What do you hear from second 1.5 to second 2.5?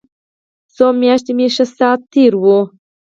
ښه ساعت تېر و.